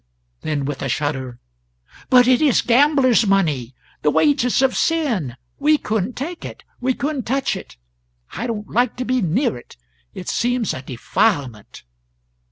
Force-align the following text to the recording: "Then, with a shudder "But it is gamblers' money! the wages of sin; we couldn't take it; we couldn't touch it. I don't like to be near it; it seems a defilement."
"Then, 0.41 0.65
with 0.65 0.81
a 0.81 0.89
shudder 0.89 1.37
"But 2.09 2.27
it 2.27 2.41
is 2.41 2.63
gamblers' 2.63 3.27
money! 3.27 3.75
the 4.01 4.09
wages 4.09 4.63
of 4.63 4.75
sin; 4.75 5.35
we 5.59 5.77
couldn't 5.77 6.15
take 6.15 6.43
it; 6.43 6.63
we 6.79 6.95
couldn't 6.95 7.27
touch 7.27 7.55
it. 7.55 7.77
I 8.33 8.47
don't 8.47 8.67
like 8.67 8.95
to 8.95 9.05
be 9.05 9.21
near 9.21 9.55
it; 9.57 9.77
it 10.15 10.27
seems 10.27 10.73
a 10.73 10.81
defilement." 10.81 11.83